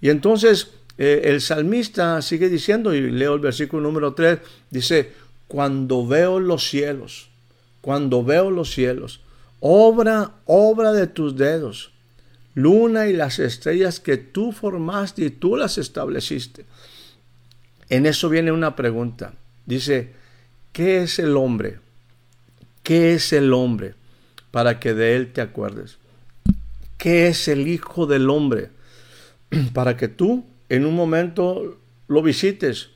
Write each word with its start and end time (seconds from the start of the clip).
Y 0.00 0.10
entonces 0.10 0.72
eh, 0.96 1.22
el 1.24 1.40
salmista 1.40 2.20
sigue 2.22 2.48
diciendo, 2.48 2.94
y 2.94 3.10
leo 3.10 3.34
el 3.34 3.40
versículo 3.40 3.82
número 3.82 4.14
3, 4.14 4.38
dice, 4.70 5.12
cuando 5.46 6.06
veo 6.06 6.40
los 6.40 6.68
cielos, 6.68 7.30
cuando 7.80 8.24
veo 8.24 8.50
los 8.50 8.70
cielos, 8.70 9.20
obra, 9.60 10.32
obra 10.44 10.92
de 10.92 11.06
tus 11.06 11.36
dedos, 11.36 11.92
luna 12.54 13.06
y 13.06 13.12
las 13.12 13.38
estrellas 13.38 14.00
que 14.00 14.16
tú 14.16 14.52
formaste 14.52 15.24
y 15.24 15.30
tú 15.30 15.56
las 15.56 15.78
estableciste. 15.78 16.66
En 17.88 18.04
eso 18.04 18.28
viene 18.28 18.52
una 18.52 18.76
pregunta. 18.76 19.34
Dice, 19.64 20.12
¿qué 20.72 21.02
es 21.02 21.18
el 21.18 21.36
hombre? 21.36 21.78
¿Qué 22.82 23.14
es 23.14 23.32
el 23.32 23.52
hombre 23.52 23.94
para 24.50 24.80
que 24.80 24.94
de 24.94 25.16
él 25.16 25.32
te 25.32 25.40
acuerdes? 25.40 25.98
¿Qué 26.96 27.28
es 27.28 27.48
el 27.48 27.68
Hijo 27.68 28.06
del 28.06 28.28
Hombre 28.28 28.70
para 29.72 29.96
que 29.96 30.08
tú 30.08 30.46
en 30.68 30.84
un 30.84 30.94
momento 30.94 31.78
lo 32.06 32.22
visites? 32.22 32.90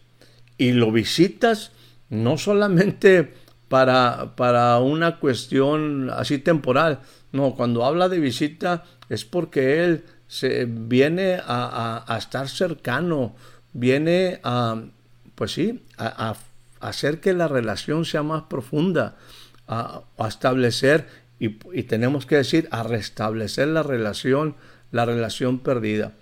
Y 0.59 0.73
lo 0.73 0.93
visitas 0.93 1.73
no 2.09 2.37
solamente 2.37 3.35
para, 3.69 4.37
para 4.37 4.79
una 4.79 5.19
cuestión 5.19 6.11
así 6.11 6.39
temporal, 6.39 7.01
no, 7.33 7.55
cuando 7.55 7.87
habla 7.87 8.11
de 8.11 8.21
visita 8.21 8.85
es 9.09 9.25
porque 9.25 9.83
Él 9.83 10.05
se 10.27 10.67
viene 10.67 11.41
a, 11.45 12.05
estar 12.19 12.49
cercano, 12.49 13.35
viene 13.73 14.41
a, 14.45 14.83
pues 15.35 15.53
sí, 15.53 15.85
a, 15.97 16.37
hacer 16.81 17.21
que 17.21 17.33
la 17.33 17.49
relación 17.49 18.05
sea 18.05 18.23
más 18.23 18.43
profunda, 18.43 19.17
a, 19.67 20.03
establecer, 20.29 21.07
y, 21.39 21.59
y, 21.73 21.85
tenemos 21.85 22.27
que 22.27 22.37
decir, 22.37 22.69
a 22.71 22.83
restablecer 22.83 23.69
la 23.69 23.83
relación, 23.83 24.55
la 24.91 25.05
relación 25.07 25.59
perdida. 25.59 26.13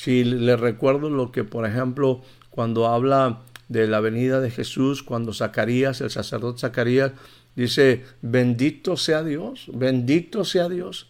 Si 0.00 0.22
le 0.22 0.56
recuerdo 0.56 1.10
lo 1.10 1.32
que, 1.32 1.42
por 1.42 1.66
ejemplo, 1.66 2.20
cuando 2.50 2.86
habla 2.86 3.40
de 3.68 3.88
la 3.88 3.98
venida 3.98 4.40
de 4.40 4.48
Jesús, 4.48 5.02
cuando 5.02 5.34
Zacarías, 5.34 6.00
el 6.00 6.10
sacerdote 6.10 6.60
Zacarías, 6.60 7.10
dice, 7.56 8.04
bendito 8.22 8.96
sea 8.96 9.24
Dios, 9.24 9.64
bendito 9.74 10.44
sea 10.44 10.68
Dios, 10.68 11.08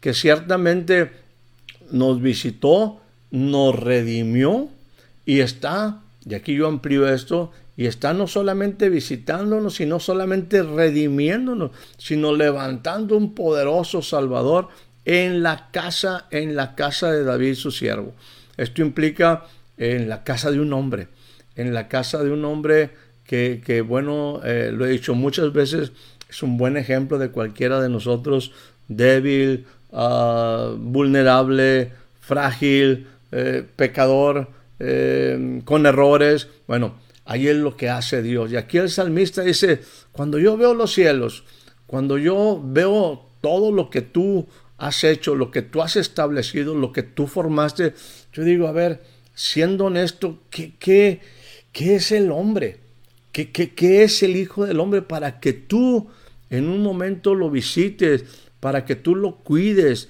que 0.00 0.12
ciertamente 0.12 1.12
nos 1.92 2.20
visitó, 2.20 3.00
nos 3.30 3.78
redimió 3.78 4.70
y 5.24 5.38
está, 5.38 6.00
y 6.28 6.34
aquí 6.34 6.56
yo 6.56 6.66
amplío 6.66 7.08
esto, 7.08 7.52
y 7.76 7.86
está 7.86 8.12
no 8.12 8.26
solamente 8.26 8.88
visitándonos, 8.88 9.76
sino 9.76 10.00
solamente 10.00 10.64
redimiéndonos, 10.64 11.70
sino 11.96 12.34
levantando 12.34 13.16
un 13.16 13.36
poderoso 13.36 14.02
Salvador 14.02 14.68
en 15.06 15.42
la 15.42 15.70
casa, 15.70 16.26
en 16.30 16.56
la 16.56 16.74
casa 16.74 17.10
de 17.10 17.24
David 17.24 17.54
su 17.54 17.70
siervo. 17.70 18.12
Esto 18.56 18.82
implica 18.82 19.44
en 19.78 20.08
la 20.08 20.24
casa 20.24 20.50
de 20.50 20.60
un 20.60 20.72
hombre, 20.72 21.08
en 21.54 21.72
la 21.72 21.88
casa 21.88 22.22
de 22.22 22.30
un 22.30 22.44
hombre 22.44 22.90
que, 23.24 23.84
bueno, 23.86 24.40
eh, 24.44 24.70
lo 24.72 24.84
he 24.84 24.90
dicho 24.90 25.14
muchas 25.14 25.52
veces, 25.52 25.92
es 26.28 26.42
un 26.42 26.58
buen 26.58 26.76
ejemplo 26.76 27.18
de 27.18 27.30
cualquiera 27.30 27.80
de 27.80 27.88
nosotros, 27.88 28.52
débil, 28.88 29.66
ah, 29.92 30.74
vulnerable, 30.76 31.92
frágil, 32.20 33.06
eh, 33.32 33.64
pecador, 33.76 34.48
eh, 34.78 35.60
con 35.64 35.86
errores. 35.86 36.48
Bueno, 36.66 36.94
ahí 37.24 37.48
es 37.48 37.56
lo 37.56 37.76
que 37.76 37.90
hace 37.90 38.22
Dios. 38.22 38.52
Y 38.52 38.56
aquí 38.56 38.78
el 38.78 38.90
salmista 38.90 39.42
dice, 39.42 39.80
cuando 40.12 40.38
yo 40.38 40.56
veo 40.56 40.74
los 40.74 40.92
cielos, 40.92 41.44
cuando 41.86 42.18
yo 42.18 42.60
veo 42.64 43.26
todo 43.40 43.70
lo 43.70 43.90
que 43.90 44.02
tú 44.02 44.46
has 44.78 45.04
hecho, 45.04 45.34
lo 45.34 45.50
que 45.50 45.62
tú 45.62 45.82
has 45.82 45.96
establecido, 45.96 46.74
lo 46.74 46.92
que 46.92 47.02
tú 47.02 47.26
formaste, 47.26 47.94
yo 48.32 48.44
digo, 48.44 48.66
a 48.68 48.72
ver, 48.72 49.02
siendo 49.34 49.86
honesto, 49.86 50.40
¿qué, 50.50 50.74
qué, 50.78 51.20
qué 51.72 51.96
es 51.96 52.12
el 52.12 52.30
hombre? 52.30 52.80
¿Qué, 53.32 53.50
qué, 53.50 53.74
qué 53.74 54.02
es 54.02 54.22
el 54.22 54.36
Hijo 54.36 54.64
del 54.64 54.80
Hombre 54.80 55.02
para 55.02 55.40
que 55.40 55.52
tú 55.52 56.08
en 56.48 56.68
un 56.68 56.82
momento 56.82 57.34
lo 57.34 57.50
visites, 57.50 58.24
para 58.60 58.84
que 58.84 58.96
tú 58.96 59.14
lo 59.14 59.36
cuides, 59.36 60.08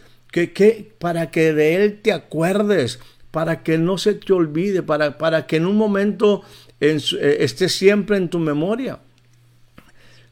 para 0.99 1.31
que 1.31 1.53
de 1.53 1.75
Él 1.75 2.01
te 2.03 2.13
acuerdes, 2.13 3.01
para 3.31 3.63
que 3.63 3.79
no 3.79 3.99
se 3.99 4.15
te 4.15 4.33
olvide, 4.33 4.83
para, 4.83 5.19
para 5.19 5.47
que 5.47 5.57
en 5.57 5.67
un 5.67 5.77
momento 5.77 6.43
en, 6.81 6.99
eh, 6.99 7.39
esté 7.41 7.69
siempre 7.69 8.17
en 8.17 8.29
tu 8.29 8.39
memoria. 8.39 9.01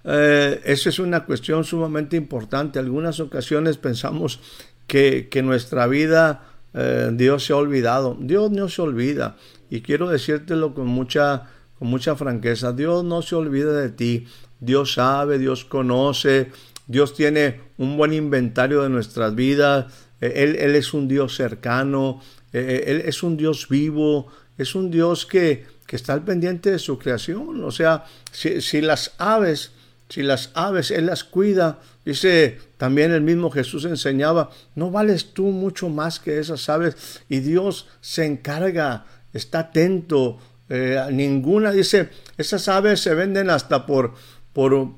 Eh, 0.04 0.60
esa 0.64 0.90
es 0.90 0.98
una 0.98 1.24
cuestión 1.24 1.64
sumamente 1.64 2.16
importante. 2.16 2.78
Algunas 2.78 3.20
ocasiones 3.20 3.78
pensamos 3.78 4.40
que, 4.86 5.28
que 5.30 5.42
nuestra 5.42 5.86
vida 5.86 6.42
eh, 6.74 7.10
Dios 7.12 7.46
se 7.46 7.52
ha 7.52 7.56
olvidado. 7.56 8.16
Dios 8.20 8.50
no 8.50 8.68
se 8.68 8.82
olvida. 8.82 9.36
Y 9.70 9.80
quiero 9.80 10.08
decírtelo 10.08 10.74
con 10.74 10.86
mucha, 10.86 11.48
con 11.78 11.88
mucha 11.88 12.16
franqueza. 12.16 12.72
Dios 12.72 13.04
no 13.04 13.22
se 13.22 13.34
olvida 13.34 13.72
de 13.72 13.88
ti. 13.88 14.26
Dios 14.60 14.94
sabe, 14.94 15.38
Dios 15.38 15.64
conoce. 15.64 16.50
Dios 16.86 17.14
tiene 17.14 17.60
un 17.78 17.96
buen 17.96 18.12
inventario 18.12 18.82
de 18.82 18.90
nuestras 18.90 19.34
vidas. 19.34 19.86
Eh, 20.20 20.32
él, 20.36 20.56
él 20.56 20.74
es 20.74 20.92
un 20.92 21.08
Dios 21.08 21.34
cercano. 21.34 22.20
Él 22.52 23.02
es 23.04 23.22
un 23.24 23.36
Dios 23.36 23.68
vivo. 23.68 24.28
Es 24.58 24.76
un 24.76 24.90
Dios 24.90 25.26
que, 25.26 25.66
que 25.86 25.96
está 25.96 26.12
al 26.12 26.24
pendiente 26.24 26.70
de 26.70 26.78
su 26.78 26.98
creación. 26.98 27.64
O 27.64 27.72
sea, 27.72 28.04
si, 28.30 28.60
si 28.60 28.80
las 28.80 29.14
aves 29.18 29.72
si 30.14 30.22
las 30.22 30.50
aves 30.54 30.92
Él 30.92 31.06
las 31.06 31.24
cuida, 31.24 31.80
dice 32.04 32.58
también 32.76 33.10
el 33.10 33.22
mismo 33.22 33.50
Jesús 33.50 33.84
enseñaba, 33.84 34.48
no 34.76 34.92
vales 34.92 35.32
tú 35.32 35.46
mucho 35.46 35.88
más 35.88 36.20
que 36.20 36.38
esas 36.38 36.68
aves 36.68 37.20
y 37.28 37.40
Dios 37.40 37.88
se 38.00 38.24
encarga, 38.24 39.06
está 39.32 39.58
atento, 39.58 40.38
eh, 40.68 41.04
ninguna, 41.10 41.72
dice, 41.72 42.10
esas 42.38 42.68
aves 42.68 43.00
se 43.00 43.12
venden 43.12 43.50
hasta 43.50 43.86
por, 43.86 44.14
por, 44.52 44.90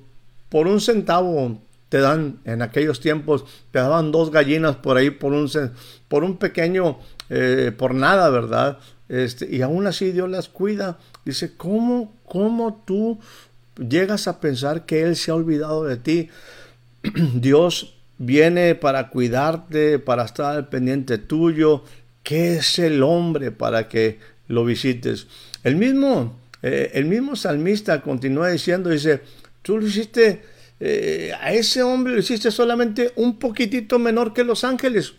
por 0.50 0.66
un 0.66 0.82
centavo, 0.82 1.62
te 1.88 2.00
dan 2.00 2.41
en 2.44 2.60
aquellos 2.60 3.00
tiempos, 3.00 3.47
te 3.71 3.78
daban 3.78 4.12
dos 4.12 4.31
gallinas 4.31 4.77
por 4.77 4.98
ahí 4.98 5.09
por 5.09 5.33
un, 5.33 5.50
por 6.09 6.25
un 6.25 6.37
pequeño, 6.37 6.98
eh, 7.31 7.72
por 7.75 7.94
nada, 7.94 8.28
¿verdad? 8.28 8.81
Este, 9.09 9.48
y 9.50 9.62
aún 9.62 9.87
así 9.87 10.12
Dios 10.12 10.28
las 10.28 10.50
cuida. 10.50 10.98
Dice, 11.25 11.56
¿cómo, 11.56 12.12
cómo 12.27 12.83
tú 12.84 13.19
llegas 13.77 14.29
a 14.29 14.41
pensar 14.41 14.87
que 14.87 15.03
Él 15.03 15.17
se 15.17 15.31
ha 15.31 15.35
olvidado 15.35 15.85
de 15.85 15.97
ti, 15.97 16.29
Dios 17.35 17.95
viene 18.19 18.75
para 18.75 19.09
cuidarte, 19.11 19.99
para 19.99 20.25
estar 20.25 20.57
al 20.57 20.69
pendiente 20.69 21.19
tuyo. 21.19 21.85
¿Qué 22.23 22.57
es 22.57 22.79
el 22.79 23.03
hombre 23.03 23.53
para 23.53 23.89
que 23.89 24.19
lo 24.49 24.65
visites? 24.65 25.27
El 25.63 25.77
mismo, 25.77 26.39
eh, 26.63 26.91
el 26.95 27.05
mismo 27.05 27.37
salmista 27.37 28.01
continúa 28.01 28.49
diciendo, 28.49 28.91
dice, 28.91 29.21
tú 29.63 29.79
lo 29.79 29.87
hiciste, 29.87 30.43
eh, 30.81 31.33
a 31.41 31.53
ese 31.53 31.83
hombre 31.83 32.15
lo 32.15 32.21
hiciste 32.21 32.51
solamente 32.51 33.13
un 33.17 33.39
poquitito 33.39 33.99
menor 33.99 34.33
que 34.33 34.45
los 34.45 34.65
ángeles. 34.65 35.15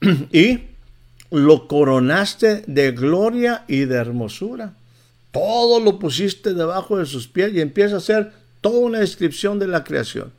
y 0.32 0.60
lo 1.30 1.68
coronaste 1.68 2.64
de 2.66 2.92
gloria 2.92 3.64
y 3.68 3.84
de 3.84 3.96
hermosura 3.96 4.74
todo 5.36 5.80
lo 5.80 5.98
pusiste 5.98 6.54
debajo 6.54 6.96
de 6.96 7.04
sus 7.04 7.28
pies 7.28 7.52
y 7.52 7.60
empieza 7.60 7.96
a 7.96 7.98
hacer 7.98 8.32
toda 8.62 8.78
una 8.78 9.00
descripción 9.00 9.58
de 9.58 9.66
la 9.66 9.84
creación. 9.84 10.32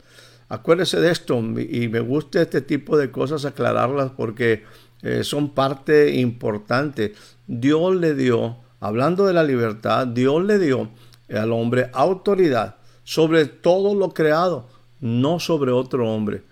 Acuérdese 0.48 0.98
de 1.00 1.12
esto 1.12 1.38
y 1.38 1.86
me 1.86 2.00
gusta 2.00 2.42
este 2.42 2.62
tipo 2.62 2.98
de 2.98 3.12
cosas 3.12 3.44
aclararlas 3.44 4.10
porque 4.16 4.64
eh, 5.02 5.22
son 5.22 5.50
parte 5.50 6.16
importante. 6.16 7.14
Dios 7.46 7.94
le 7.94 8.16
dio, 8.16 8.56
hablando 8.80 9.24
de 9.24 9.34
la 9.34 9.44
libertad, 9.44 10.04
Dios 10.08 10.44
le 10.44 10.58
dio 10.58 10.88
al 11.32 11.52
hombre 11.52 11.90
autoridad 11.92 12.74
sobre 13.04 13.46
todo 13.46 13.94
lo 13.94 14.10
creado, 14.10 14.66
no 15.00 15.38
sobre 15.38 15.70
otro 15.70 16.12
hombre. 16.12 16.42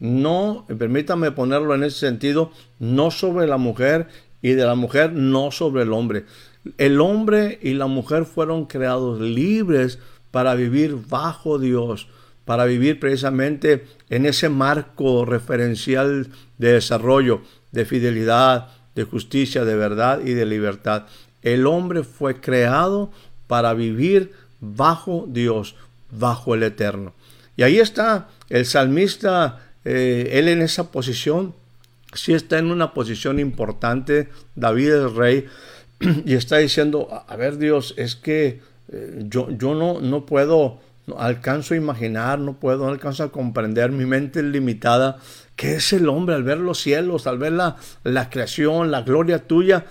No, 0.00 0.66
permítame 0.66 1.30
ponerlo 1.30 1.74
en 1.76 1.84
ese 1.84 2.00
sentido, 2.00 2.50
no 2.80 3.12
sobre 3.12 3.46
la 3.46 3.58
mujer 3.58 4.08
y 4.42 4.54
de 4.54 4.64
la 4.64 4.74
mujer 4.74 5.12
no 5.12 5.52
sobre 5.52 5.84
el 5.84 5.92
hombre. 5.92 6.24
El 6.78 7.00
hombre 7.00 7.58
y 7.62 7.74
la 7.74 7.86
mujer 7.86 8.24
fueron 8.24 8.66
creados 8.66 9.20
libres 9.20 9.98
para 10.30 10.54
vivir 10.54 10.96
bajo 11.08 11.58
Dios, 11.58 12.08
para 12.44 12.64
vivir 12.64 13.00
precisamente 13.00 13.86
en 14.10 14.26
ese 14.26 14.48
marco 14.48 15.24
referencial 15.24 16.28
de 16.58 16.72
desarrollo, 16.72 17.42
de 17.72 17.84
fidelidad, 17.84 18.68
de 18.94 19.04
justicia, 19.04 19.64
de 19.64 19.76
verdad 19.76 20.20
y 20.24 20.34
de 20.34 20.46
libertad. 20.46 21.06
El 21.42 21.66
hombre 21.66 22.04
fue 22.04 22.40
creado 22.40 23.10
para 23.46 23.74
vivir 23.74 24.32
bajo 24.60 25.26
Dios, 25.28 25.74
bajo 26.10 26.54
el 26.54 26.62
Eterno. 26.62 27.12
Y 27.56 27.62
ahí 27.62 27.78
está 27.78 28.28
el 28.48 28.64
salmista, 28.66 29.60
eh, 29.84 30.30
él 30.32 30.48
en 30.48 30.62
esa 30.62 30.90
posición, 30.90 31.54
sí 32.14 32.32
está 32.32 32.58
en 32.58 32.70
una 32.70 32.94
posición 32.94 33.38
importante, 33.38 34.28
David 34.54 34.92
es 34.92 35.12
rey, 35.12 35.46
y 36.24 36.34
está 36.34 36.58
diciendo, 36.58 37.08
a 37.26 37.36
ver 37.36 37.58
Dios, 37.58 37.94
es 37.96 38.16
que 38.16 38.60
eh, 38.92 39.24
yo, 39.28 39.50
yo 39.50 39.74
no, 39.74 40.00
no 40.00 40.26
puedo, 40.26 40.80
alcanzo 41.16 41.74
a 41.74 41.76
imaginar, 41.76 42.38
no 42.38 42.58
puedo, 42.58 42.84
no 42.84 42.90
alcanzo 42.90 43.24
a 43.24 43.32
comprender, 43.32 43.90
mi 43.92 44.04
mente 44.04 44.40
es 44.40 44.46
limitada. 44.46 45.18
¿Qué 45.56 45.76
es 45.76 45.92
el 45.92 46.08
hombre 46.08 46.34
al 46.34 46.42
ver 46.42 46.58
los 46.58 46.80
cielos, 46.80 47.26
al 47.26 47.38
ver 47.38 47.52
la, 47.52 47.76
la 48.04 48.30
creación, 48.30 48.90
la 48.90 49.02
gloria 49.02 49.46
tuya? 49.46 49.86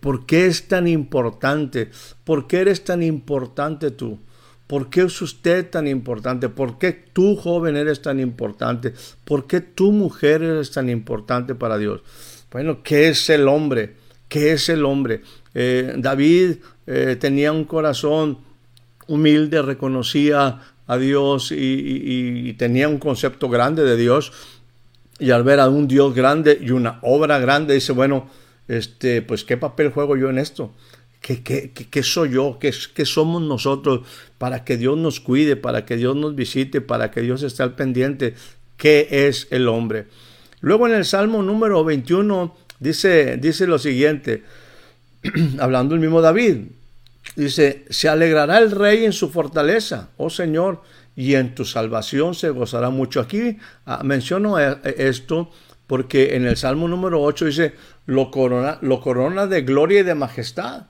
¿Por 0.00 0.26
qué 0.26 0.46
es 0.46 0.68
tan 0.68 0.86
importante? 0.86 1.90
¿Por 2.24 2.46
qué 2.46 2.60
eres 2.60 2.84
tan 2.84 3.02
importante 3.02 3.90
tú? 3.90 4.20
¿Por 4.66 4.88
qué 4.88 5.02
es 5.02 5.20
usted 5.20 5.68
tan 5.68 5.86
importante? 5.86 6.48
¿Por 6.48 6.78
qué 6.78 6.92
tú, 6.92 7.36
joven, 7.36 7.76
eres 7.76 8.00
tan 8.00 8.20
importante? 8.20 8.94
¿Por 9.24 9.46
qué 9.46 9.60
tú, 9.60 9.92
mujer, 9.92 10.42
eres 10.42 10.70
tan 10.70 10.88
importante 10.88 11.54
para 11.54 11.78
Dios? 11.78 12.02
Bueno, 12.50 12.82
¿qué 12.82 13.08
es 13.08 13.28
el 13.28 13.48
hombre? 13.48 13.96
¿Qué 14.32 14.52
es 14.52 14.70
el 14.70 14.86
hombre? 14.86 15.20
Eh, 15.52 15.92
David 15.98 16.54
eh, 16.86 17.18
tenía 17.20 17.52
un 17.52 17.64
corazón 17.66 18.38
humilde, 19.06 19.60
reconocía 19.60 20.58
a 20.86 20.96
Dios 20.96 21.52
y, 21.52 22.54
tenía 22.54 22.88
un 22.88 22.96
concepto 22.96 23.50
grande 23.50 23.84
de 23.84 23.94
Dios. 23.94 24.32
Y 25.18 25.32
al 25.32 25.42
ver 25.42 25.60
a 25.60 25.68
un 25.68 25.86
Dios 25.86 26.14
grande 26.14 26.58
y 26.58 26.70
una 26.70 26.98
obra 27.02 27.38
grande, 27.40 27.74
dice, 27.74 27.92
bueno, 27.92 28.26
este, 28.68 29.20
pues 29.20 29.44
qué 29.44 29.58
papel 29.58 29.90
juego 29.90 30.16
yo 30.16 30.30
en 30.30 30.38
esto. 30.38 30.72
¿Qué, 31.20 31.42
qué, 31.42 32.02
soy 32.02 32.30
yo? 32.30 32.56
¿Qué, 32.58 32.72
¿Qué, 32.94 33.04
somos 33.04 33.42
nosotros 33.42 34.00
para 34.38 34.64
que 34.64 34.78
Dios 34.78 34.96
nos 34.96 35.20
cuide, 35.20 35.56
para 35.56 35.84
que 35.84 35.98
Dios 35.98 36.16
nos 36.16 36.34
visite, 36.34 36.80
para 36.80 37.10
que 37.10 37.20
Dios 37.20 37.42
esté 37.42 37.64
al 37.64 37.74
pendiente? 37.74 38.34
¿Qué 38.78 39.08
es 39.10 39.46
el 39.50 39.68
hombre? 39.68 40.06
Luego 40.62 40.86
en 40.86 40.94
el 40.94 41.04
Salmo 41.04 41.42
número 41.42 41.84
21 41.84 42.62
Dice, 42.82 43.36
dice 43.36 43.68
lo 43.68 43.78
siguiente, 43.78 44.42
hablando 45.60 45.94
el 45.94 46.00
mismo 46.00 46.20
David, 46.20 46.64
dice, 47.36 47.84
se 47.88 48.08
alegrará 48.08 48.58
el 48.58 48.72
rey 48.72 49.04
en 49.04 49.12
su 49.12 49.30
fortaleza, 49.30 50.08
oh 50.16 50.30
Señor, 50.30 50.82
y 51.14 51.36
en 51.36 51.54
tu 51.54 51.64
salvación 51.64 52.34
se 52.34 52.50
gozará 52.50 52.90
mucho. 52.90 53.20
Aquí 53.20 53.56
ah, 53.86 54.00
menciono 54.02 54.58
eh, 54.58 54.78
esto 54.98 55.52
porque 55.86 56.34
en 56.34 56.44
el 56.44 56.56
Salmo 56.56 56.88
número 56.88 57.22
8 57.22 57.44
dice, 57.44 57.74
lo 58.06 58.32
corona, 58.32 58.78
lo 58.80 59.00
corona 59.00 59.46
de 59.46 59.62
gloria 59.62 60.00
y 60.00 60.02
de 60.02 60.16
majestad. 60.16 60.86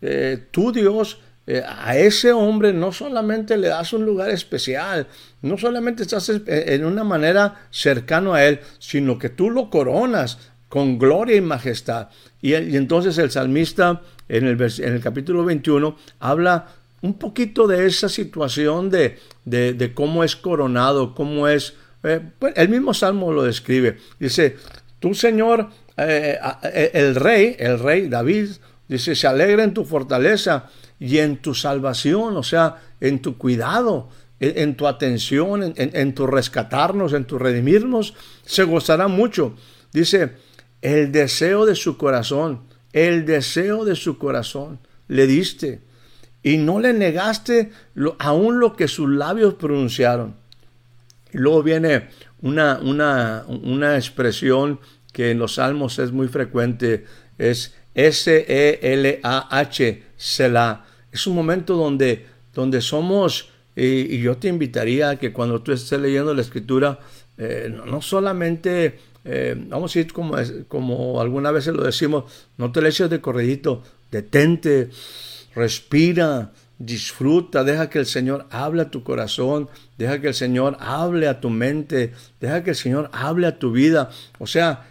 Eh, 0.00 0.46
tú 0.50 0.72
Dios 0.72 1.18
eh, 1.46 1.62
a 1.66 1.98
ese 1.98 2.32
hombre 2.32 2.72
no 2.72 2.90
solamente 2.90 3.58
le 3.58 3.68
das 3.68 3.92
un 3.92 4.06
lugar 4.06 4.30
especial, 4.30 5.08
no 5.42 5.58
solamente 5.58 6.04
estás 6.04 6.30
en 6.30 6.86
una 6.86 7.04
manera 7.04 7.66
cercano 7.70 8.32
a 8.32 8.46
él, 8.46 8.60
sino 8.78 9.18
que 9.18 9.28
tú 9.28 9.50
lo 9.50 9.68
coronas 9.68 10.38
con 10.74 10.98
gloria 10.98 11.36
y 11.36 11.40
majestad. 11.40 12.08
Y, 12.42 12.52
entonces 12.52 13.16
el 13.18 13.30
salmista 13.30 14.02
en 14.28 14.44
el, 14.44 14.60
en 14.60 14.92
el, 14.94 15.00
capítulo 15.00 15.44
21 15.44 15.96
habla 16.18 16.66
un 17.00 17.14
poquito 17.14 17.68
de 17.68 17.86
esa 17.86 18.08
situación 18.08 18.90
de, 18.90 19.20
de, 19.44 19.94
cómo 19.94 20.24
es 20.24 20.34
coronado, 20.34 21.14
cómo 21.14 21.46
es... 21.46 21.74
Eh, 22.02 22.20
pues, 22.40 22.54
el 22.56 22.70
mismo 22.70 22.92
salmo 22.92 23.32
lo 23.32 23.44
describe. 23.44 23.98
Dice, 24.18 24.56
tú 24.98 25.14
Señor, 25.14 25.68
eh, 25.96 26.40
eh, 26.64 26.90
el 26.92 27.14
rey, 27.14 27.54
el 27.56 27.78
rey 27.78 28.08
David, 28.08 28.48
dice, 28.88 29.14
se 29.14 29.28
alegra 29.28 29.62
en 29.62 29.74
tu 29.74 29.84
fortaleza 29.84 30.70
y 30.98 31.18
en 31.18 31.36
tu 31.36 31.54
salvación, 31.54 32.36
o 32.36 32.42
sea, 32.42 32.82
en 33.00 33.22
tu 33.22 33.38
cuidado, 33.38 34.08
en, 34.40 34.74
tu 34.74 34.88
atención, 34.88 35.62
en, 35.62 35.74
en 35.76 36.14
tu 36.16 36.26
rescatarnos, 36.26 37.12
en 37.12 37.26
tu 37.26 37.38
redimirnos, 37.38 38.14
se 38.44 38.64
gozará 38.64 39.06
mucho. 39.06 39.54
Dice, 39.92 40.32
el 40.84 41.10
deseo 41.12 41.64
de 41.64 41.74
su 41.74 41.96
corazón, 41.96 42.60
el 42.92 43.24
deseo 43.24 43.86
de 43.86 43.96
su 43.96 44.18
corazón 44.18 44.78
le 45.08 45.26
diste 45.26 45.80
y 46.42 46.58
no 46.58 46.78
le 46.78 46.92
negaste 46.92 47.72
aún 48.18 48.60
lo 48.60 48.76
que 48.76 48.86
sus 48.86 49.08
labios 49.08 49.54
pronunciaron. 49.54 50.34
Y 51.32 51.38
luego 51.38 51.62
viene 51.62 52.10
una, 52.42 52.78
una, 52.82 53.46
una 53.48 53.96
expresión 53.96 54.78
que 55.10 55.30
en 55.30 55.38
los 55.38 55.54
salmos 55.54 55.98
es 55.98 56.12
muy 56.12 56.28
frecuente, 56.28 57.06
es 57.38 57.74
S-E-L-A-H, 57.94 58.42
Selah. 60.18 60.84
Es 61.10 61.26
un 61.26 61.34
momento 61.34 61.76
donde, 61.76 62.26
donde 62.52 62.82
somos, 62.82 63.48
y, 63.74 64.18
yo 64.18 64.36
te 64.36 64.48
invitaría 64.48 65.08
a 65.10 65.16
que 65.16 65.32
cuando 65.32 65.62
tú 65.62 65.72
estés 65.72 65.98
leyendo 65.98 66.34
la 66.34 66.42
escritura, 66.42 66.98
eh, 67.38 67.74
no 67.86 68.02
solamente 68.02 68.98
eh, 69.24 69.54
vamos 69.68 69.94
a 69.94 70.00
ir 70.00 70.12
como, 70.12 70.36
como 70.68 71.20
algunas 71.20 71.52
veces 71.52 71.74
lo 71.74 71.84
decimos, 71.84 72.24
no 72.58 72.72
te 72.72 72.82
le 72.82 72.90
eches 72.90 73.08
de 73.08 73.20
corredito, 73.20 73.82
detente, 74.10 74.90
respira, 75.54 76.52
disfruta, 76.78 77.64
deja 77.64 77.88
que 77.88 77.98
el 77.98 78.06
Señor 78.06 78.46
hable 78.50 78.82
a 78.82 78.90
tu 78.90 79.02
corazón, 79.02 79.68
deja 79.96 80.20
que 80.20 80.28
el 80.28 80.34
Señor 80.34 80.76
hable 80.80 81.28
a 81.28 81.40
tu 81.40 81.50
mente, 81.50 82.12
deja 82.40 82.62
que 82.62 82.70
el 82.70 82.76
Señor 82.76 83.10
hable 83.12 83.46
a 83.46 83.58
tu 83.58 83.72
vida. 83.72 84.10
O 84.38 84.46
sea, 84.46 84.86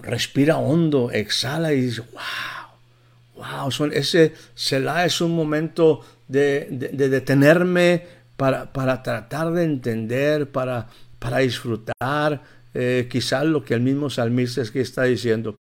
respira 0.00 0.58
hondo, 0.58 1.10
exhala 1.10 1.72
y 1.72 1.82
dice, 1.82 2.02
wow, 2.12 3.68
wow, 3.68 3.90
ese 3.92 4.34
Selah 4.54 5.04
es 5.04 5.20
un 5.20 5.34
momento 5.34 6.00
de, 6.28 6.68
detenerme 6.92 8.06
para, 8.36 8.72
para, 8.72 9.02
tratar 9.02 9.52
de 9.52 9.64
entender, 9.64 10.50
para, 10.50 10.88
para 11.18 11.38
disfrutar, 11.38 12.42
eh, 12.74 13.08
quizás 13.10 13.44
lo 13.44 13.64
que 13.64 13.74
el 13.74 13.80
mismo 13.80 14.10
salmista 14.10 14.60
es 14.60 14.70
que 14.70 14.80
está 14.80 15.04
diciendo. 15.04 15.56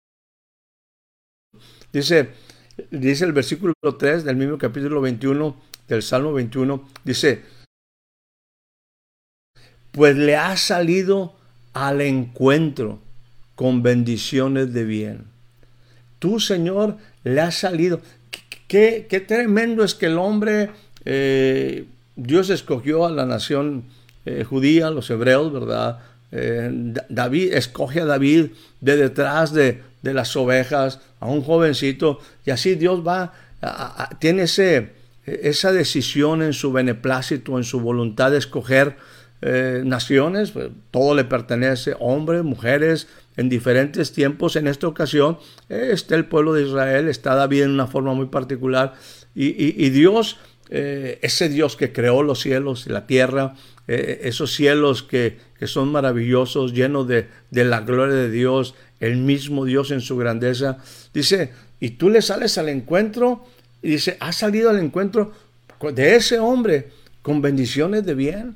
Dice, 1.92 2.30
dice 2.90 3.26
el 3.26 3.34
versículo 3.34 3.74
3 4.00 4.24
del 4.24 4.38
mismo 4.38 4.58
capítulo 4.58 5.02
21 5.02 5.56
del 5.88 6.02
Salmo 6.02 6.32
21, 6.34 6.88
dice, 7.04 7.44
pues 9.92 10.16
le 10.16 10.38
ha 10.38 10.56
salido 10.56 11.36
al 11.74 12.02
encuentro 12.02 13.00
con 13.56 13.84
bendiciones 13.84 14.74
de 14.74 14.86
bien. 14.86 15.26
Tú, 16.20 16.40
Señor, 16.40 16.98
le 17.24 17.42
has 17.42 17.56
salido. 17.56 18.02
Qué, 18.68 19.06
qué 19.10 19.20
tremendo 19.20 19.84
es 19.84 19.96
que 19.96 20.06
el 20.06 20.18
hombre, 20.18 20.70
eh, 21.04 21.86
Dios 22.16 22.50
escogió 22.50 23.06
a 23.06 23.12
la 23.12 23.26
nación 23.26 23.84
eh, 24.26 24.44
judía, 24.44 24.92
los 24.92 25.10
hebreos, 25.10 25.52
¿verdad? 25.52 26.00
Eh, 26.32 26.70
David 27.10 27.54
escoge 27.54 28.02
a 28.02 28.06
David 28.06 28.48
de 28.80 28.98
detrás 28.98 29.54
de, 29.54 29.84
las 30.02 30.36
ovejas, 30.36 31.00
a 31.20 31.28
un 31.28 31.42
jovencito, 31.42 32.20
y 32.46 32.52
así 32.52 32.76
Dios 32.76 33.06
va, 33.06 33.34
tiene 34.20 34.44
ese, 34.44 34.94
esa 35.26 35.72
decisión 35.72 36.42
en 36.42 36.54
su 36.54 36.72
beneplácito, 36.72 37.58
en 37.58 37.64
su 37.64 37.80
voluntad 37.80 38.32
de 38.32 38.40
escoger 38.40 38.96
eh, 39.44 39.82
naciones, 39.86 40.52
pues, 40.52 40.70
todo 40.92 41.16
le 41.16 41.24
pertenece, 41.24 41.96
hombres, 42.00 42.44
mujeres, 42.44 43.08
en 43.38 43.50
diferentes 43.50 44.14
tiempos. 44.14 44.56
En 44.56 44.68
esta 44.68 44.88
ocasión 44.88 45.38
está 45.70 46.16
el 46.16 46.26
pueblo 46.26 46.54
de 46.54 46.64
Israel, 46.64 47.08
está 47.08 47.36
David 47.36 47.64
en 47.64 47.72
una 47.72 47.88
forma 47.88 48.14
muy 48.14 48.28
particular, 48.28 48.94
y, 49.34 49.90
Dios, 49.90 50.38
eh, 50.70 51.20
ese 51.22 51.48
Dios 51.50 51.76
que 51.76 51.94
creó 51.94 52.22
los 52.22 52.42
cielos 52.42 52.86
y 52.86 52.90
la 52.90 53.08
tierra, 53.08 53.56
esos 53.96 54.54
cielos 54.54 55.04
que, 55.04 55.38
que 55.60 55.68
son 55.68 55.92
maravillosos, 55.92 56.74
llenos 56.74 57.08
de, 57.08 57.28
la 57.52 57.82
gloria 57.82 58.16
de 58.16 58.30
Dios, 58.30 58.76
el 59.00 59.18
mismo 59.18 59.66
Dios 59.66 59.92
en 59.92 60.02
su 60.02 60.18
grandeza. 60.18 60.78
Dice, 61.14 61.54
y 61.80 61.92
tú 61.92 62.10
le 62.10 62.22
sales 62.22 62.58
al 62.58 62.70
encuentro, 62.70 63.46
y 63.82 63.90
dice, 63.90 64.18
has 64.20 64.38
salido 64.38 64.70
al 64.70 64.80
encuentro 64.80 65.34
de 65.94 66.16
ese 66.16 66.40
hombre 66.40 66.90
con 67.22 67.42
bendiciones 67.42 68.06
de 68.06 68.16
bien. 68.16 68.56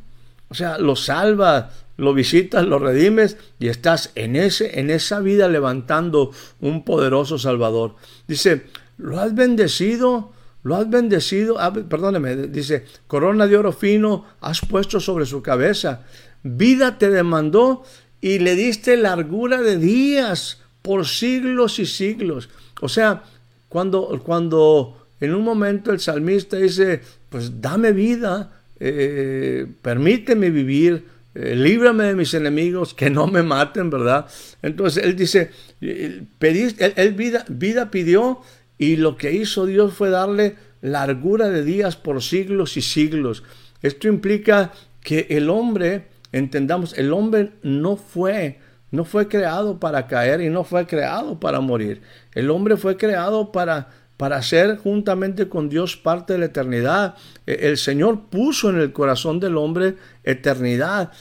O 0.49 0.53
sea, 0.53 0.77
lo 0.77 0.95
salvas, 0.95 1.65
lo 1.97 2.13
visitas, 2.13 2.65
lo 2.65 2.79
redimes 2.79 3.37
y 3.59 3.67
estás 3.67 4.11
en, 4.15 4.35
ese, 4.35 4.79
en 4.79 4.89
esa 4.89 5.19
vida 5.19 5.47
levantando 5.47 6.31
un 6.59 6.83
poderoso 6.83 7.39
Salvador. 7.39 7.95
Dice, 8.27 8.63
lo 8.97 9.19
has 9.19 9.33
bendecido, 9.33 10.33
lo 10.65 10.75
has 10.75 10.89
bendecido, 10.89 11.57
ah, 11.59 11.71
perdóneme, 11.71 12.35
dice, 12.47 12.85
corona 13.07 13.47
de 13.47 13.55
oro 13.55 13.71
fino 13.71 14.25
has 14.41 14.59
puesto 14.59 14.99
sobre 14.99 15.25
su 15.25 15.41
cabeza 15.41 16.03
vida 16.45 16.99
te 16.99 17.09
demandó 17.09 17.83
y 18.21 18.39
le 18.39 18.55
diste 18.55 18.95
largura 18.95 19.61
de 19.61 19.77
días 19.77 20.61
por 20.81 21.07
siglos 21.07 21.79
y 21.79 21.85
siglos. 21.87 22.49
O 22.81 22.87
sea, 22.87 23.23
cuando, 23.67 24.21
cuando 24.23 25.07
en 25.19 25.33
un 25.33 25.43
momento 25.43 25.91
el 25.91 25.99
salmista 25.99 26.57
dice, 26.57 27.01
pues 27.29 27.59
dame 27.61 27.91
vida, 27.91 28.51
eh, 28.79 29.65
permíteme 29.81 30.51
vivir, 30.51 31.05
eh, 31.33 31.55
líbrame 31.55 32.05
de 32.05 32.15
mis 32.15 32.33
enemigos, 32.35 32.93
que 32.93 33.09
no 33.09 33.25
me 33.25 33.41
maten, 33.41 33.89
¿verdad? 33.89 34.27
Entonces 34.61 35.03
él 35.03 35.15
dice, 35.15 35.49
él, 35.81 37.13
vida, 37.17 37.43
vida 37.49 37.89
pidió 37.89 38.39
y 38.77 38.97
lo 38.97 39.17
que 39.17 39.33
hizo 39.33 39.65
Dios 39.65 39.93
fue 39.93 40.09
darle 40.09 40.55
largura 40.81 41.49
de 41.49 41.63
días 41.63 41.95
por 41.95 42.21
siglos 42.21 42.77
y 42.77 42.81
siglos. 42.81 43.43
Esto 43.81 44.07
implica 44.07 44.71
que 45.01 45.27
el 45.29 45.49
hombre, 45.49 46.07
entendamos, 46.31 46.97
el 46.97 47.13
hombre 47.13 47.51
no 47.63 47.95
fue, 47.95 48.59
no 48.91 49.05
fue 49.05 49.27
creado 49.27 49.79
para 49.79 50.07
caer 50.07 50.41
y 50.41 50.49
no 50.49 50.63
fue 50.63 50.85
creado 50.87 51.39
para 51.39 51.59
morir. 51.59 52.01
El 52.33 52.49
hombre 52.49 52.77
fue 52.77 52.97
creado 52.97 53.51
para 53.51 53.89
para 54.17 54.41
ser 54.41 54.77
juntamente 54.77 55.49
con 55.49 55.69
Dios 55.69 55.97
parte 55.97 56.33
de 56.33 56.39
la 56.39 56.45
eternidad. 56.45 57.15
E, 57.45 57.67
el 57.67 57.77
Señor 57.77 58.29
puso 58.29 58.69
en 58.69 58.79
el 58.79 58.91
corazón 58.91 59.39
del 59.39 59.57
hombre 59.57 59.95
eternidad. 60.23 61.11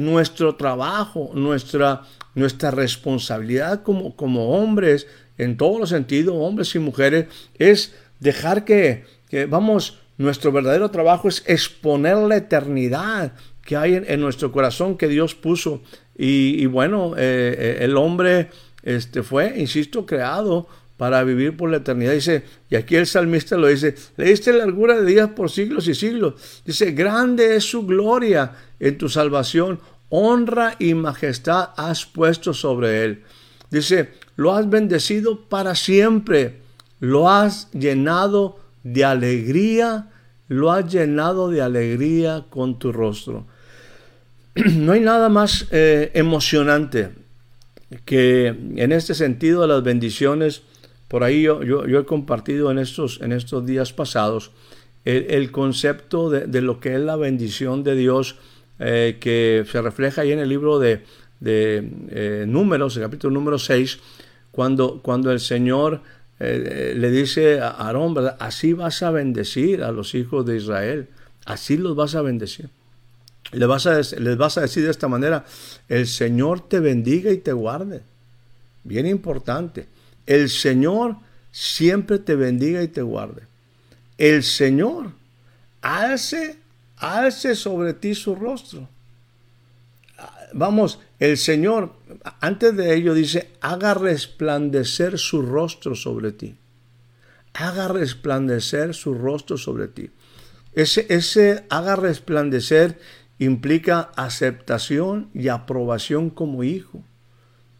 nuestro 0.00 0.54
trabajo, 0.54 1.30
nuestra, 1.34 2.02
nuestra 2.34 2.70
responsabilidad 2.70 3.82
como, 3.82 4.16
como 4.16 4.56
hombres, 4.56 5.06
en 5.38 5.56
todos 5.56 5.80
los 5.80 5.88
sentidos, 5.88 6.34
hombres 6.38 6.74
y 6.74 6.78
mujeres, 6.78 7.26
es 7.58 7.94
dejar 8.20 8.64
que, 8.64 9.04
vamos, 9.48 9.98
nuestro 10.18 10.52
verdadero 10.52 10.90
trabajo 10.90 11.28
es 11.28 11.42
exponer 11.46 12.16
la 12.16 12.36
eternidad 12.36 13.32
que 13.64 13.76
hay 13.76 14.02
en, 14.06 14.20
nuestro 14.20 14.52
corazón 14.52 14.96
que 14.96 15.08
Dios 15.08 15.34
puso. 15.34 15.82
Y, 16.16 16.66
bueno, 16.66 17.14
eh, 17.16 17.56
eh, 17.58 17.78
el 17.80 17.96
hombre 17.96 18.50
este, 18.82 19.22
fue, 19.22 19.54
insisto, 19.58 20.04
creado 20.04 20.68
para 20.96 21.24
vivir 21.24 21.56
por 21.56 21.70
la 21.70 21.78
eternidad. 21.78 22.12
Dice, 22.12 22.44
y 22.70 22.76
aquí 22.76 22.96
el 22.96 23.06
salmista 23.06 23.56
lo 23.56 23.66
dice, 23.66 23.94
le 24.16 24.26
diste 24.26 24.52
largura 24.52 25.00
de 25.00 25.06
días 25.06 25.30
por 25.30 25.50
siglos 25.50 25.88
y 25.88 25.94
siglos. 25.94 26.62
Dice, 26.64 26.92
grande 26.92 27.56
es 27.56 27.64
su 27.64 27.86
gloria 27.86 28.52
en 28.78 28.98
tu 28.98 29.08
salvación, 29.08 29.80
honra 30.10 30.76
y 30.78 30.94
majestad 30.94 31.70
has 31.76 32.06
puesto 32.06 32.52
sobre 32.54 33.04
él. 33.04 33.22
Dice, 33.70 34.10
lo 34.36 34.54
has 34.54 34.68
bendecido 34.68 35.40
para 35.40 35.74
siempre, 35.74 36.60
lo 37.00 37.30
has 37.30 37.70
llenado 37.72 38.58
de 38.82 39.04
alegría, 39.04 40.10
lo 40.48 40.70
has 40.70 40.92
llenado 40.92 41.50
de 41.50 41.62
alegría 41.62 42.44
con 42.50 42.78
tu 42.78 42.92
rostro. 42.92 43.46
No 44.76 44.92
hay 44.92 45.00
nada 45.00 45.28
más 45.28 45.66
eh, 45.70 46.10
emocionante 46.14 47.10
que 48.04 48.48
en 48.48 48.92
este 48.92 49.14
sentido 49.14 49.62
de 49.62 49.68
las 49.68 49.82
bendiciones. 49.82 50.62
Por 51.08 51.24
ahí 51.24 51.42
yo, 51.42 51.62
yo, 51.62 51.84
he 51.84 52.04
compartido 52.04 52.70
en 52.70 52.78
estos, 52.78 53.20
en 53.20 53.32
estos 53.32 53.66
días 53.66 53.92
pasados 53.92 54.50
el, 55.04 55.50
concepto 55.50 56.30
de, 56.30 56.60
lo 56.62 56.80
que 56.80 56.94
es 56.94 57.00
la 57.00 57.16
bendición 57.16 57.82
de 57.82 57.96
Dios 57.96 58.36
eh, 58.78 59.18
que 59.20 59.64
se 59.70 59.82
refleja 59.82 60.22
ahí 60.22 60.32
en 60.32 60.38
el 60.38 60.48
libro 60.48 60.78
de, 60.78 61.02
de 61.40 61.88
eh, 62.10 62.44
Números, 62.46 62.96
el 62.96 63.02
capítulo 63.02 63.34
número 63.34 63.58
6, 63.58 63.98
cuando, 64.52 65.00
cuando 65.02 65.32
el 65.32 65.40
Señor 65.40 66.00
eh, 66.38 66.94
le 66.96 67.10
dice 67.10 67.60
a 67.60 67.70
Aarón, 67.70 68.16
así 68.38 68.72
vas 68.72 69.02
a 69.02 69.10
bendecir 69.10 69.82
a 69.82 69.90
los 69.90 70.14
hijos 70.14 70.46
de 70.46 70.56
Israel, 70.56 71.08
así 71.44 71.76
los 71.76 71.96
vas 71.96 72.14
a 72.14 72.22
bendecir. 72.22 72.68
Le 73.50 73.66
vas 73.66 73.86
a, 73.86 73.98
les 73.98 74.36
vas 74.36 74.56
a 74.58 74.62
decir 74.62 74.84
de 74.84 74.90
esta 74.90 75.08
manera, 75.08 75.44
el 75.88 76.06
Señor 76.06 76.68
te 76.68 76.80
bendiga 76.80 77.30
y 77.32 77.38
te 77.38 77.52
guarde. 77.52 78.02
Bien 78.84 79.06
importante. 79.06 79.86
El 80.26 80.48
Señor 80.48 81.16
siempre 81.50 82.18
te 82.18 82.34
bendiga 82.34 82.82
y 82.82 82.88
te 82.88 83.02
guarde. 83.02 83.42
El 84.18 84.42
Señor 84.42 85.12
alce, 85.80 86.56
alce 86.96 87.54
sobre 87.54 87.94
ti 87.94 88.14
su 88.14 88.34
rostro. 88.34 88.88
Vamos, 90.54 90.98
el 91.18 91.36
Señor, 91.38 91.92
antes 92.40 92.76
de 92.76 92.94
ello 92.94 93.14
dice, 93.14 93.50
haga 93.60 93.94
resplandecer 93.94 95.18
su 95.18 95.42
rostro 95.42 95.94
sobre 95.94 96.32
ti. 96.32 96.56
Haga 97.54 97.88
resplandecer 97.88 98.94
su 98.94 99.14
rostro 99.14 99.56
sobre 99.58 99.88
ti. 99.88 100.10
Ese, 100.74 101.06
ese 101.10 101.64
haga 101.68 101.96
resplandecer 101.96 102.98
implica 103.38 104.10
aceptación 104.16 105.28
y 105.34 105.48
aprobación 105.48 106.30
como 106.30 106.64
hijo. 106.64 107.02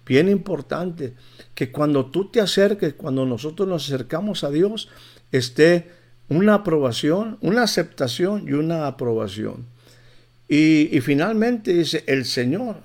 Bien 0.05 0.29
importante 0.29 1.15
que 1.55 1.71
cuando 1.71 2.07
tú 2.07 2.31
te 2.31 2.41
acerques, 2.41 2.95
cuando 2.95 3.25
nosotros 3.25 3.69
nos 3.69 3.87
acercamos 3.87 4.45
a 4.45 4.51
Dios, 4.51 4.89
esté 5.31 5.91
una 6.29 6.55
aprobación, 6.55 7.39
una 7.41 7.63
aceptación 7.63 8.49
y 8.49 8.53
una 8.53 8.87
aprobación. 8.87 9.67
Y, 10.49 11.01
finalmente 11.01 11.73
dice, 11.73 12.05
el 12.07 12.27
Señor 12.27 12.77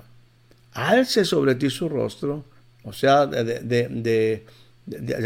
alce 0.78 1.24
sobre 1.24 1.54
ti 1.56 1.70
su 1.70 1.88
rostro, 1.88 2.44
o 2.84 2.92
sea, 2.92 3.26
de, 3.26 4.44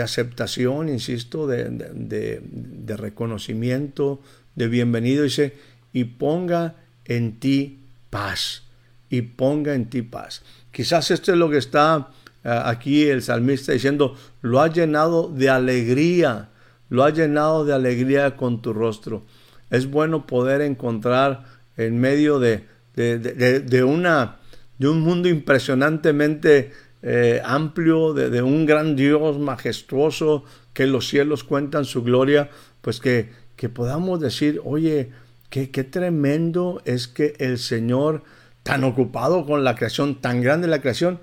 aceptación, 0.02 0.88
insisto, 0.88 1.47
de, 1.47 2.97
reconocimiento, 2.97 4.21
de 4.54 4.68
bienvenido, 4.68 5.25
dice, 5.25 5.54
y 5.92 6.04
ponga 6.04 6.76
en 7.04 7.38
ti 7.38 7.80
paz, 8.11 8.62
y 9.11 9.23
ponga 9.23 9.75
en 9.75 9.90
ti 9.90 10.02
paz. 10.02 10.42
Quizás 10.71 11.11
esto 11.11 11.32
es 11.32 11.38
lo 11.38 11.50
que 11.50 11.59
está 11.59 12.09
eh, 12.44 12.61
aquí 12.64 13.04
el 13.04 13.23
salmista 13.23 13.73
diciendo, 13.73 14.16
lo 14.40 14.61
ha 14.61 14.68
llenado 14.68 15.28
de 15.28 15.50
alegría, 15.50 16.49
lo 16.88 17.04
ha 17.04 17.11
llenado 17.11 17.64
de 17.66 17.75
alegría 17.75 18.37
con 18.37 18.62
tu 18.62 18.73
rostro. 18.73 19.23
Es 19.71 19.90
bueno 19.90 20.26
poder 20.26 20.62
encontrar 20.62 21.44
en 21.76 21.99
medio 21.99 22.38
de, 22.38 22.64
de, 22.94 23.85
una, 23.85 24.37
de 24.79 24.88
un 24.88 25.00
mundo 25.00 25.29
impresionantemente 25.29 26.73
eh, 27.02 27.41
amplio, 27.45 28.14
de, 28.14 28.43
un 28.43 28.67
gran 28.67 28.97
Dios 28.97 29.38
majestuoso, 29.38 30.45
que 30.73 30.87
los 30.87 31.09
cielos 31.09 31.45
cuentan 31.45 31.85
su 31.85 32.02
gloria, 32.02 32.50
pues 32.81 33.00
que, 33.00 33.31
que 33.57 33.69
podamos 33.69 34.21
decir, 34.21 34.61
oye, 34.64 35.11
qué, 35.50 35.71
qué 35.71 35.85
tremendo 35.85 36.81
es 36.85 37.09
que 37.09 37.35
el 37.38 37.59
Señor, 37.59 38.23
tan 38.62 38.85
ocupado 38.85 39.45
con 39.45 39.64
la 39.64 39.75
creación, 39.75 40.21
tan 40.21 40.41
grande 40.41 40.69
la 40.69 40.81
creación, 40.81 41.21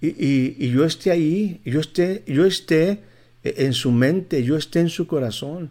y, 0.00 0.68
yo 0.70 0.84
esté 0.84 1.10
ahí, 1.10 1.60
yo 1.64 1.80
esté, 1.80 2.24
yo 2.26 2.46
esté 2.46 3.00
en 3.42 3.72
su 3.74 3.92
mente, 3.92 4.42
yo 4.42 4.56
esté 4.56 4.80
en 4.80 4.88
su 4.88 5.06
corazón, 5.06 5.70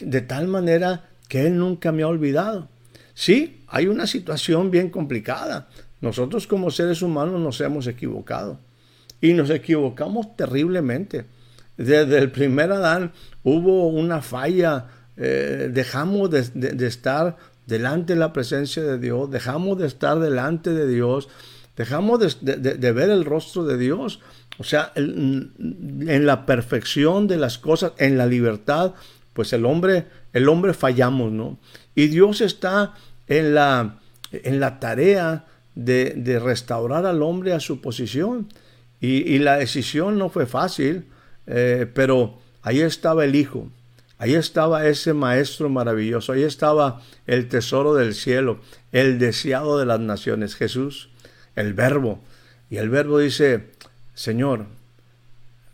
de 0.00 0.20
tal 0.20 0.46
manera 0.46 1.08
que 1.28 1.46
Él 1.46 1.56
nunca 1.56 1.90
me 1.90 2.02
ha 2.02 2.08
olvidado. 2.08 2.68
Sí, 3.14 3.62
hay 3.68 3.86
una 3.86 4.06
situación 4.06 4.70
bien 4.70 4.90
complicada. 4.90 5.68
Nosotros 6.00 6.46
como 6.46 6.70
seres 6.70 7.02
humanos 7.02 7.40
nos 7.40 7.60
hemos 7.60 7.86
equivocado 7.86 8.58
y 9.20 9.32
nos 9.32 9.50
equivocamos 9.50 10.36
terriblemente. 10.36 11.26
Desde 11.76 12.18
el 12.18 12.30
primer 12.30 12.72
Adán 12.72 13.12
hubo 13.42 13.88
una 13.88 14.22
falla, 14.22 14.86
eh, 15.16 15.70
dejamos 15.72 16.30
de 16.30 16.86
estar 16.86 17.36
delante 17.66 18.14
de 18.14 18.18
la 18.18 18.32
presencia 18.32 18.82
de 18.82 18.98
Dios, 18.98 19.30
dejamos 19.30 19.78
de 19.78 19.86
estar 19.86 20.18
delante 20.18 20.70
de 20.70 20.88
Dios, 20.88 21.28
Dejamos 21.80 22.20
de, 22.42 22.92
ver 22.92 23.08
el 23.08 23.24
rostro 23.24 23.64
de 23.64 23.78
Dios. 23.78 24.20
O 24.58 24.64
sea, 24.64 24.92
en 24.96 26.26
la 26.26 26.44
perfección 26.44 27.26
de 27.26 27.38
las 27.38 27.56
cosas, 27.56 27.92
en 27.96 28.18
la 28.18 28.26
libertad, 28.26 28.92
pues 29.32 29.54
el 29.54 29.64
hombre, 29.64 30.04
el 30.34 30.50
hombre 30.50 30.74
fallamos, 30.74 31.32
¿no? 31.32 31.58
Y 31.94 32.08
Dios 32.08 32.42
está 32.42 32.92
en 33.28 33.54
la, 33.54 33.98
en 34.30 34.60
la 34.60 34.78
tarea 34.78 35.46
de, 35.74 36.40
restaurar 36.42 37.06
al 37.06 37.22
hombre 37.22 37.52
a 37.52 37.60
su 37.60 37.80
posición. 37.80 38.48
Y, 39.00 39.38
la 39.38 39.56
decisión 39.56 40.18
no 40.18 40.28
fue 40.28 40.46
fácil, 40.46 41.06
eh, 41.46 41.90
pero 41.94 42.38
ahí 42.62 42.80
estaba 42.80 43.24
el 43.24 43.34
Hijo, 43.34 43.68
ahí 44.18 44.34
estaba 44.34 44.86
ese 44.86 45.14
Maestro 45.14 45.70
maravilloso, 45.70 46.32
ahí 46.32 46.42
estaba 46.42 47.00
el 47.26 47.48
tesoro 47.48 47.94
del 47.94 48.14
cielo, 48.14 48.60
el 48.92 49.18
deseado 49.18 49.78
de 49.78 49.86
las 49.86 50.00
naciones, 50.00 50.54
Jesús 50.54 51.10
el 51.56 51.74
verbo. 51.74 52.20
Y 52.68 52.76
el 52.76 52.88
verbo 52.88 53.18
dice, 53.18 53.70
Señor, 54.14 54.66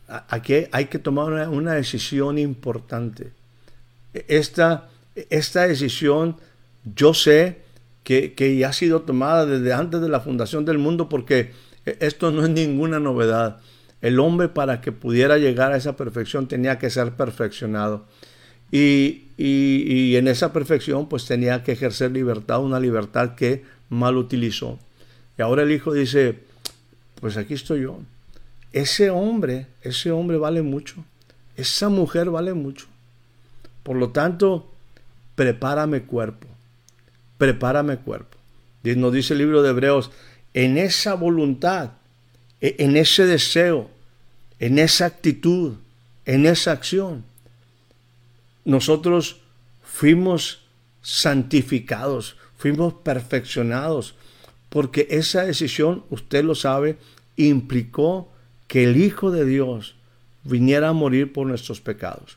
aquí 0.08 0.66
hay 0.72 0.86
que 0.86 0.98
tomar 0.98 1.48
una, 1.48 1.74
decisión 1.74 2.38
importante. 2.38 3.32
Esta, 4.12 4.88
esta 5.14 5.66
decisión 5.66 6.36
yo 6.94 7.14
sé 7.14 7.62
que, 8.06 8.56
ya 8.56 8.68
ha 8.68 8.72
sido 8.72 9.02
tomada 9.02 9.46
desde 9.46 9.72
antes 9.72 10.00
de 10.00 10.08
la 10.08 10.20
fundación 10.20 10.64
del 10.64 10.78
mundo 10.78 11.08
porque 11.08 11.50
esto 11.84 12.30
no 12.30 12.44
es 12.44 12.50
ninguna 12.50 13.00
novedad. 13.00 13.58
El 14.00 14.20
hombre 14.20 14.48
para 14.48 14.80
que 14.80 14.92
pudiera 14.92 15.38
llegar 15.38 15.72
a 15.72 15.76
esa 15.76 15.96
perfección 15.96 16.46
tenía 16.46 16.78
que 16.78 16.88
ser 16.88 17.14
perfeccionado. 17.14 18.04
Y, 18.70 19.24
y, 19.36 19.82
y 19.88 20.16
en 20.16 20.28
esa 20.28 20.52
perfección 20.52 21.08
pues 21.08 21.26
tenía 21.26 21.64
que 21.64 21.72
ejercer 21.72 22.12
libertad, 22.12 22.62
una 22.62 22.78
libertad 22.78 23.34
que 23.34 23.64
mal 23.88 24.16
utilizó. 24.16 24.78
Y 25.36 25.42
ahora 25.42 25.64
el 25.64 25.72
hijo 25.72 25.92
dice, 25.92 26.38
pues 27.20 27.36
aquí 27.36 27.54
estoy 27.54 27.82
yo. 27.82 27.98
Ese 28.72 29.10
hombre, 29.10 29.66
ese 29.82 30.12
hombre 30.12 30.36
vale 30.36 30.62
mucho. 30.62 31.04
Esa 31.56 31.88
mujer 31.88 32.30
vale 32.30 32.54
mucho. 32.54 32.86
Por 33.82 33.96
lo 33.96 34.10
tanto, 34.10 34.70
prepárame 35.34 36.02
cuerpo, 36.02 36.46
prepárame 37.38 37.98
cuerpo. 37.98 38.38
Nos 38.82 39.12
dice 39.12 39.32
el 39.34 39.40
libro 39.40 39.62
de 39.62 39.70
Hebreos, 39.70 40.10
en 40.54 40.78
esa 40.78 41.14
voluntad, 41.14 41.92
e, 42.60 42.76
en 42.78 42.96
ese 42.96 43.26
deseo, 43.26 43.90
en 44.58 44.78
esa 44.78 45.06
actitud, 45.06 45.74
en 46.24 46.46
esa 46.46 46.72
acción, 46.72 47.24
nosotros 48.64 49.38
fuimos 49.82 50.62
santificados, 51.02 52.36
fuimos 52.58 52.94
perfeccionados, 52.94 54.14
porque 54.68 55.06
esa 55.10 55.44
decisión, 55.44 56.04
usted 56.10 56.44
lo 56.44 56.54
sabe, 56.54 56.98
implicó 57.36 58.32
que 58.66 58.84
el 58.84 58.96
Hijo 58.96 59.30
de 59.30 59.44
Dios 59.44 59.94
viniera 60.44 60.88
a 60.88 60.92
morir 60.92 61.32
por 61.32 61.46
nuestros 61.46 61.80
pecados. 61.80 62.36